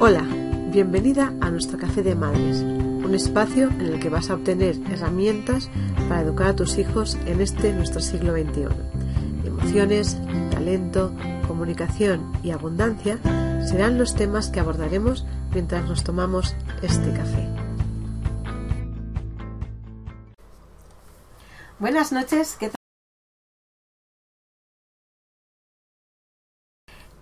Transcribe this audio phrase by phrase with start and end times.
[0.00, 0.22] Hola,
[0.70, 5.68] bienvenida a nuestro Café de Madres, un espacio en el que vas a obtener herramientas
[6.08, 8.68] para educar a tus hijos en este nuestro siglo XXI.
[9.44, 10.16] Emociones,
[10.52, 11.12] talento,
[11.48, 13.18] comunicación y abundancia
[13.66, 17.48] serán los temas que abordaremos mientras nos tomamos este café.
[21.80, 22.76] Buenas noches, ¿qué tal?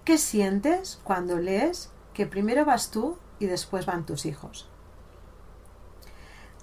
[0.04, 4.66] ¿Qué sientes cuando lees que primero vas tú y después van tus hijos?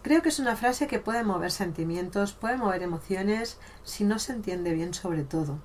[0.02, 4.34] Creo que es una frase que puede mover sentimientos, puede mover emociones si no se
[4.34, 5.60] entiende bien sobre todo.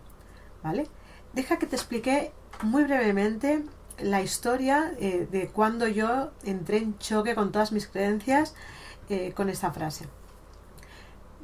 [0.63, 0.89] ¿Vale?
[1.33, 2.33] Deja que te explique
[2.63, 3.65] muy brevemente
[3.99, 8.55] la historia eh, de cuando yo entré en choque con todas mis creencias
[9.09, 10.07] eh, con esta frase.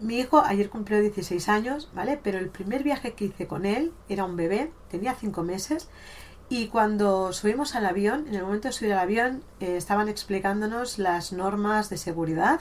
[0.03, 2.21] Mi hijo ayer cumplió 16 años, ¿vale?
[2.23, 5.89] Pero el primer viaje que hice con él era un bebé, tenía 5 meses
[6.49, 10.99] y cuando subimos al avión, en el momento de subir al avión, eh, estaban explicándonos
[10.99, 12.61] las normas de seguridad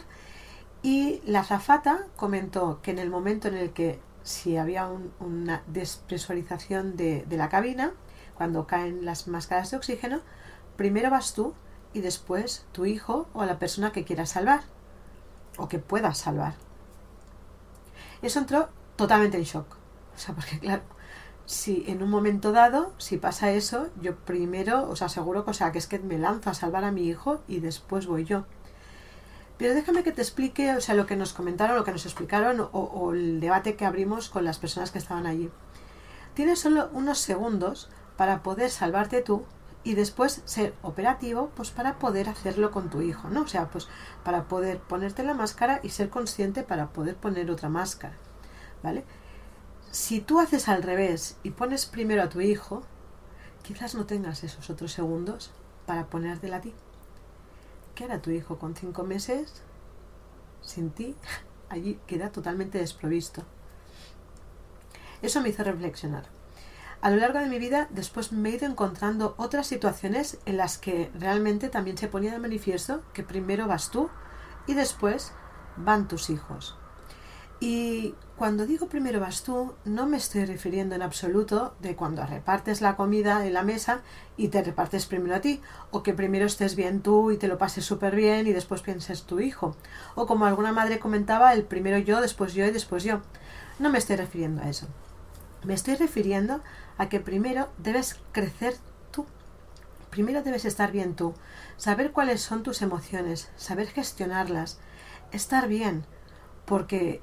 [0.81, 4.87] y la azafata comentó que en el momento en el que si había
[5.19, 7.91] una despresurización de, de la cabina,
[8.35, 10.21] cuando caen las máscaras de oxígeno,
[10.77, 11.53] primero vas tú
[11.93, 14.61] y después tu hijo o la persona que quieras salvar
[15.57, 16.55] o que puedas salvar.
[18.21, 19.75] Eso entró totalmente en shock.
[20.15, 20.83] O sea, porque claro,
[21.45, 25.71] si en un momento dado, si pasa eso, yo primero os aseguro que, o sea,
[25.71, 28.45] que es que me lanzo a salvar a mi hijo y después voy yo.
[29.57, 32.59] Pero déjame que te explique, o sea, lo que nos comentaron, lo que nos explicaron
[32.59, 35.49] o, o el debate que abrimos con las personas que estaban allí.
[36.33, 39.43] Tienes solo unos segundos para poder salvarte tú
[39.83, 43.41] y después ser operativo pues para poder hacerlo con tu hijo, ¿no?
[43.41, 43.87] O sea, pues
[44.23, 48.15] para poder ponerte la máscara y ser consciente para poder poner otra máscara,
[48.81, 49.03] ¿vale?
[49.93, 52.81] Si tú haces al revés y pones primero a tu hijo,
[53.61, 55.51] quizás no tengas esos otros segundos
[55.85, 56.73] para ponértela a ti.
[57.93, 59.61] ¿Qué hará tu hijo con cinco meses
[60.61, 61.15] sin ti?
[61.69, 63.43] Allí queda totalmente desprovisto.
[65.21, 66.23] Eso me hizo reflexionar.
[67.01, 70.79] A lo largo de mi vida, después me he ido encontrando otras situaciones en las
[70.79, 74.09] que realmente también se ponía de manifiesto que primero vas tú
[74.65, 75.33] y después
[75.77, 76.79] van tus hijos.
[77.59, 82.81] Y cuando digo primero vas tú, no me estoy refiriendo en absoluto de cuando repartes
[82.81, 84.01] la comida en la mesa
[84.35, 87.57] y te repartes primero a ti, o que primero estés bien tú y te lo
[87.57, 89.77] pases súper bien y después pienses tu hijo,
[90.15, 93.21] o como alguna madre comentaba, el primero yo, después yo y después yo.
[93.79, 94.87] No me estoy refiriendo a eso.
[95.63, 96.61] Me estoy refiriendo
[96.97, 98.75] a que primero debes crecer
[99.11, 99.25] tú.
[100.09, 101.33] Primero debes estar bien tú,
[101.77, 104.79] saber cuáles son tus emociones, saber gestionarlas,
[105.31, 106.05] estar bien,
[106.65, 107.21] porque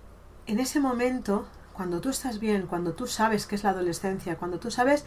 [0.50, 4.58] en ese momento, cuando tú estás bien, cuando tú sabes qué es la adolescencia, cuando
[4.58, 5.04] tú sabes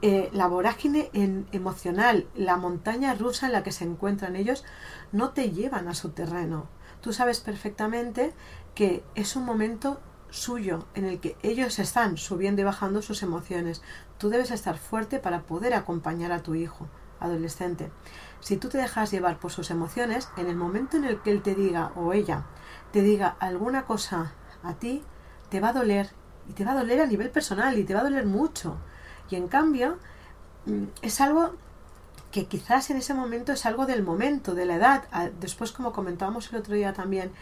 [0.00, 1.10] eh, la vorágine
[1.52, 4.64] emocional, la montaña rusa en la que se encuentran ellos,
[5.12, 6.66] no te llevan a su terreno.
[7.02, 8.32] Tú sabes perfectamente
[8.74, 13.82] que es un momento suyo en el que ellos están subiendo y bajando sus emociones.
[14.16, 16.88] Tú debes estar fuerte para poder acompañar a tu hijo
[17.20, 17.90] adolescente.
[18.40, 21.42] Si tú te dejas llevar por sus emociones, en el momento en el que él
[21.42, 22.46] te diga o ella
[22.92, 24.32] te diga alguna cosa
[24.68, 25.02] a ti
[25.50, 26.10] te va a doler
[26.48, 28.76] y te va a doler a nivel personal y te va a doler mucho.
[29.30, 29.98] Y en cambio
[30.66, 31.54] mm, es algo
[32.30, 35.04] que quizás en ese momento es algo del momento, de la edad.
[35.40, 37.32] Después, como comentábamos el otro día también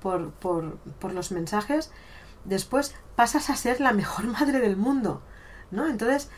[0.00, 1.90] por, por, por los mensajes,
[2.44, 5.22] después pasas a ser la mejor madre del mundo.
[5.70, 5.86] ¿no?
[5.86, 6.30] Entonces,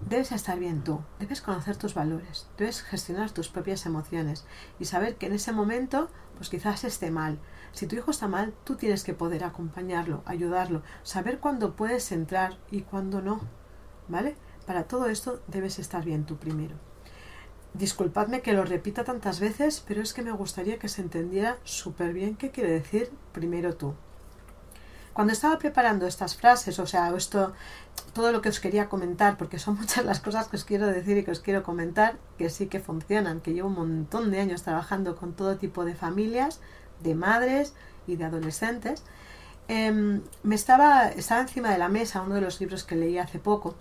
[0.00, 4.46] debes estar bien tú, debes conocer tus valores, debes gestionar tus propias emociones
[4.78, 7.38] y saber que en ese momento, pues quizás esté mal,
[7.72, 12.58] si tu hijo está mal, tú tienes que poder acompañarlo, ayudarlo, saber cuándo puedes entrar
[12.70, 13.40] y cuándo no.
[14.08, 14.36] ¿Vale?
[14.66, 16.76] Para todo esto debes estar bien tú primero.
[17.74, 22.12] Disculpadme que lo repita tantas veces, pero es que me gustaría que se entendiera súper
[22.12, 23.94] bien qué quiere decir primero tú.
[25.18, 27.52] Cuando estaba preparando estas frases, o sea, esto,
[28.12, 31.18] todo lo que os quería comentar, porque son muchas las cosas que os quiero decir
[31.18, 34.62] y que os quiero comentar, que sí que funcionan, que llevo un montón de años
[34.62, 36.60] trabajando con todo tipo de familias,
[37.02, 37.74] de madres
[38.06, 39.02] y de adolescentes,
[39.66, 43.40] em, me estaba, estaba encima de la mesa uno de los libros que leí hace
[43.40, 43.74] poco,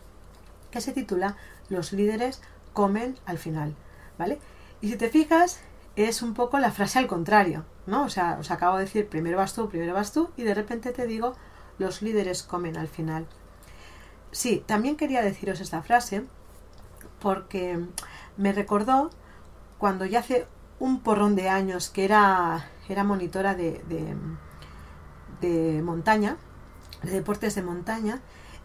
[0.71, 1.37] que se titula
[1.69, 2.41] Los líderes
[2.73, 3.75] comen al final,
[4.17, 4.39] ¿vale?
[4.81, 5.59] Y si te fijas,
[5.95, 8.03] es un poco la frase al contrario, ¿no?
[8.03, 10.91] O sea, os acabo de decir primero vas tú, primero vas tú, y de repente
[10.91, 11.35] te digo
[11.79, 13.27] los líderes comen al final.
[14.31, 16.23] Sí, también quería deciros esta frase
[17.19, 17.79] porque
[18.37, 19.09] me recordó
[19.79, 20.47] cuando ya hace
[20.79, 23.81] un porrón de años que era era monitora de,
[25.41, 26.37] de, montaña,
[27.03, 28.21] de deportes de montaña.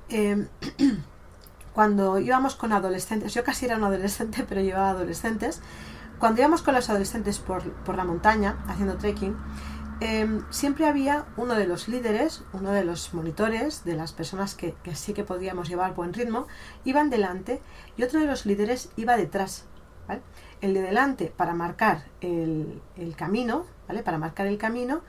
[0.09, 0.49] Em,
[1.75, 5.61] cuando íbamos con adolescentes, yo casi era un adolescente, pero llevaba adolescentes,
[6.23, 9.35] cuando íbamos con los adolescentes por, por la montaña haciendo trekking,
[10.05, 14.75] Em, siempre había uno de los líderes, uno de los monitores, de las personas que,
[14.95, 16.49] sí que podíamos llevar buen ritmo,
[16.85, 17.63] iban delante
[17.97, 19.65] y otro de los líderes iba detrás.
[20.61, 22.83] El de delante para marcar el,
[23.17, 24.03] camino, ¿vale?
[24.03, 25.03] Para marcar el camino,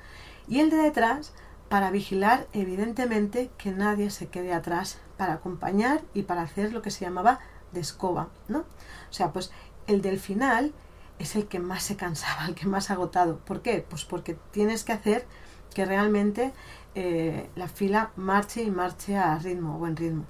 [0.47, 1.33] y el de detrás
[1.69, 6.91] para vigilar evidentemente que nadie se quede atrás, para acompañar y para hacer lo que
[6.91, 7.39] se llamaba
[7.71, 8.59] de escoba, ¿no?
[8.59, 9.51] O sea, pues
[9.87, 10.71] el del final
[11.19, 13.37] es el que más se cansaba, el que más agotado.
[13.39, 13.85] ¿Por qué?
[13.87, 15.25] Pues porque tienes que hacer
[15.73, 16.53] que realmente
[16.95, 20.25] eh, la fila marche y marche a ritmo, buen ritmo.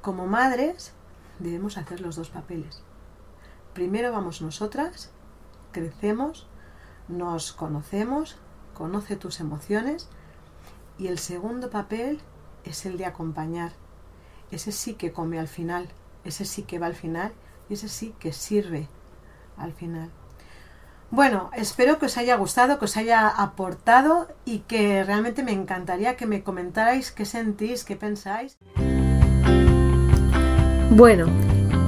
[0.00, 0.92] Como madres
[1.38, 2.82] debemos hacer los dos papeles.
[3.74, 5.10] Primero vamos nosotras,
[5.72, 6.46] crecemos,
[7.08, 8.36] nos conocemos,
[8.72, 10.08] conoce tus emociones
[10.98, 12.20] y el segundo papel
[12.64, 13.72] es el de acompañar.
[14.50, 15.88] Ese sí que come al final,
[16.24, 17.32] ese sí que va al final
[17.68, 18.88] y ese sí que sirve
[19.56, 20.10] al final.
[21.10, 26.16] Bueno, espero que os haya gustado, que os haya aportado y que realmente me encantaría
[26.16, 28.58] que me comentarais qué sentís, qué pensáis.
[30.90, 31.26] Bueno,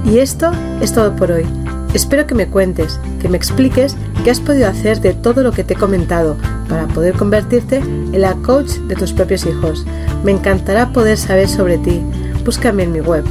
[0.05, 0.51] y esto
[0.81, 1.45] es todo por hoy.
[1.93, 5.63] Espero que me cuentes, que me expliques qué has podido hacer de todo lo que
[5.63, 6.37] te he comentado
[6.69, 9.85] para poder convertirte en la coach de tus propios hijos.
[10.23, 12.01] Me encantará poder saber sobre ti.
[12.45, 13.25] Búscame en mi web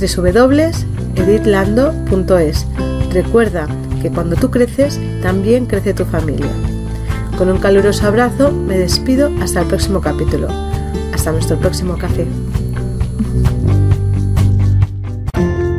[0.00, 2.66] www.editlando.es
[3.10, 3.66] Recuerda
[4.00, 6.50] que cuando tú creces, también crece tu familia.
[7.36, 10.48] Con un caluroso abrazo me despido hasta el próximo capítulo.
[11.12, 12.26] Hasta nuestro próximo café.